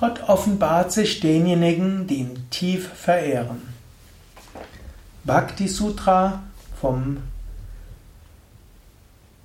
Gott 0.00 0.22
offenbart 0.30 0.92
sich 0.92 1.20
denjenigen, 1.20 2.06
die 2.06 2.20
ihn 2.20 2.46
tief 2.48 2.88
verehren. 2.88 3.60
Bhakti 5.24 5.68
Sutra 5.68 6.40
vom 6.80 7.18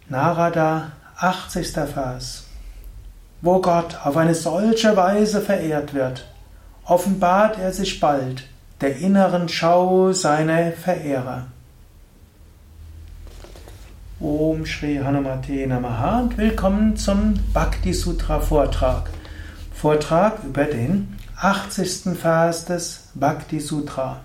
Narada, 0.08 0.94
80. 1.18 1.74
Vers. 1.74 2.46
Wo 3.42 3.60
Gott 3.60 3.98
auf 4.06 4.16
eine 4.16 4.34
solche 4.34 4.96
Weise 4.96 5.42
verehrt 5.42 5.94
wird, 5.94 6.26
offenbart 6.86 7.60
er 7.60 7.74
sich 7.74 8.00
bald 8.00 8.46
der 8.80 8.96
inneren 8.96 9.50
Schau 9.50 10.14
seiner 10.14 10.72
Verehrer. 10.72 11.48
Om 14.22 14.66
Shri 14.66 15.02
Hanumate 15.04 15.68
Namaha 15.68 16.22
und 16.22 16.38
willkommen 16.38 16.96
zum 16.96 17.34
Bhakti 17.52 17.94
Sutra 17.94 18.40
Vortrag. 18.40 19.10
Vortrag 19.86 20.44
über 20.44 20.64
den 20.64 21.16
80. 21.40 22.18
Vers 22.20 22.66
des 22.66 23.10
Bhakti 23.14 23.60
Sutra. 23.60 24.22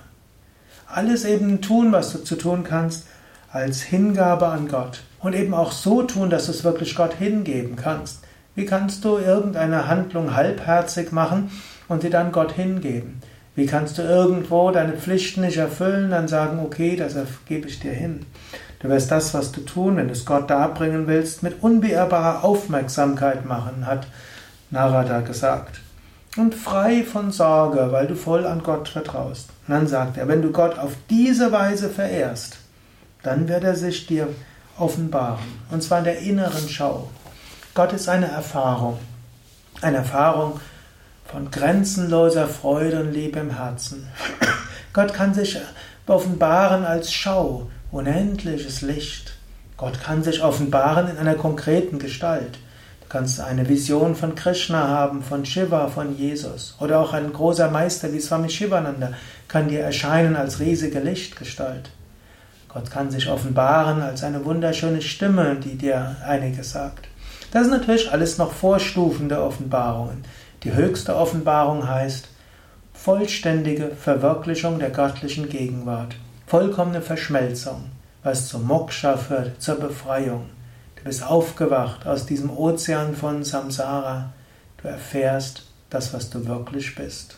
Alles 0.95 1.25
eben 1.25 1.61
tun, 1.61 1.91
was 1.91 2.13
du 2.13 2.19
zu 2.19 2.37
tun 2.37 2.63
kannst, 2.63 3.09
als 3.51 3.83
Hingabe 3.83 4.47
an 4.47 4.69
Gott. 4.69 5.03
Und 5.19 5.35
eben 5.35 5.53
auch 5.53 5.73
so 5.73 6.05
tun, 6.05 6.31
dass 6.31 6.47
du 6.47 6.53
es 6.53 6.63
wirklich 6.63 6.95
Gott 6.95 7.15
hingeben 7.15 7.75
kannst. 7.75 8.21
Wie 8.55 8.65
kannst 8.65 9.05
du 9.05 9.19
irgendeine 9.19 9.89
Handlung 9.89 10.37
halbherzig 10.37 11.11
machen 11.11 11.51
und 11.89 12.03
sie 12.03 12.11
dann 12.11 12.31
Gott 12.31 12.53
hingeben? 12.53 13.21
Wie 13.57 13.67
kannst 13.67 13.99
du 13.99 14.03
irgendwo 14.03 14.71
deine 14.71 14.93
Pflichten 14.93 15.41
nicht 15.41 15.57
erfüllen, 15.57 16.13
dann 16.13 16.29
sagen, 16.29 16.61
okay, 16.65 16.95
das 16.95 17.17
gebe 17.47 17.67
ich 17.67 17.81
dir 17.81 17.93
hin. 17.93 18.25
Du 18.79 18.89
wirst 18.89 19.11
das, 19.11 19.35
was 19.35 19.51
du 19.51 19.63
tun, 19.63 19.97
wenn 19.97 20.07
du 20.07 20.13
es 20.13 20.25
Gott 20.25 20.49
darbringen 20.49 21.09
willst, 21.09 21.43
mit 21.43 21.61
unbeirrbarer 21.61 22.45
Aufmerksamkeit 22.45 23.45
machen, 23.47 23.85
hat 23.85 24.07
Narada 24.71 25.23
gesagt 25.23 25.81
und 26.37 26.55
frei 26.55 27.05
von 27.05 27.31
Sorge, 27.31 27.93
weil 27.93 28.07
du 28.07 28.17
voll 28.17 28.47
an 28.47 28.63
Gott 28.63 28.89
vertraust. 28.89 29.51
Und 29.67 29.75
dann 29.75 29.87
sagt 29.87 30.17
er, 30.17 30.29
wenn 30.29 30.43
du 30.43 30.51
Gott 30.51 30.79
auf 30.79 30.93
diese 31.09 31.53
Weise 31.53 31.89
verehrst, 31.89 32.59
dann 33.23 33.49
wird 33.49 33.65
er 33.65 33.77
sich 33.77 34.07
dir 34.07 34.29
offenbaren. 34.79 35.45
Und 35.71 35.83
zwar 35.83 35.99
in 35.99 36.05
der 36.05 36.19
inneren 36.19 36.69
Schau. 36.69 37.11
Gott 37.75 37.93
ist 37.93 38.09
eine 38.09 38.27
Erfahrung. 38.27 38.99
Eine 39.81 39.99
Erfahrung 39.99 40.61
von 41.25 41.51
grenzenloser 41.51 42.49
Freude 42.49 43.01
und 43.01 43.13
Liebe 43.13 43.39
im 43.39 43.57
Herzen. 43.57 44.09
Gott 44.93 45.15
kann 45.15 45.35
sich 45.35 45.59
offenbaren 46.07 46.85
als 46.85 47.13
Schau, 47.13 47.71
unendliches 47.91 48.83
Licht. 48.83 49.35
Gott 49.77 50.01
kann 50.03 50.23
sich 50.23 50.43
offenbaren 50.43 51.09
in 51.09 51.19
einer 51.19 51.35
konkreten 51.35 51.99
Gestalt 51.99 52.59
kannst 53.09 53.41
eine 53.41 53.69
Vision 53.69 54.15
von 54.15 54.35
Krishna 54.35 54.89
haben, 54.89 55.23
von 55.23 55.45
Shiva, 55.45 55.89
von 55.89 56.17
Jesus. 56.17 56.77
Oder 56.81 57.01
auch 57.01 57.13
ein 57.13 57.33
großer 57.33 57.71
Meister 57.71 58.13
wie 58.13 58.21
Swami 58.21 58.51
Shivananda 58.51 59.13
kann 59.49 59.69
dir 59.69 59.81
erscheinen 59.81 60.37
als 60.37 60.61
riesige 60.61 61.01
Lichtgestalt. 61.01 61.91
Gott 62.69 62.91
kann 62.91 63.11
sich 63.11 63.29
offenbaren 63.29 64.03
als 64.03 64.25
eine 64.25 64.45
wunderschöne 64.45 65.01
Stimme, 65.01 65.57
die 65.57 65.77
dir 65.77 66.17
einiges 66.27 66.73
sagt. 66.73 67.07
Das 67.53 67.69
sind 67.69 67.79
natürlich 67.79 68.11
alles 68.11 68.37
noch 68.37 68.53
Vorstufen 68.53 69.29
der 69.29 69.45
Offenbarungen. 69.45 70.25
Die 70.65 70.75
höchste 70.75 71.15
Offenbarung 71.15 71.89
heißt 71.89 72.29
vollständige 72.93 73.91
Verwirklichung 73.91 74.81
der 74.81 74.91
göttlichen 74.91 75.49
Gegenwart, 75.49 76.17
vollkommene 76.47 77.01
Verschmelzung, 77.01 77.85
was 78.25 78.49
zum 78.49 78.67
Moksha 78.67 79.17
führt, 79.17 79.63
zur 79.63 79.77
Befreiung. 79.77 80.47
Du 81.05 81.11
bist 81.11 81.23
aufgewacht 81.23 82.07
aus 82.07 82.25
diesem 82.25 82.49
Ozean 82.49 83.15
von 83.15 83.45
Samsara. 83.45 84.33
Du 84.81 84.89
erfährst 84.89 85.67
das, 85.91 86.15
was 86.15 86.31
du 86.31 86.47
wirklich 86.47 86.95
bist. 86.95 87.37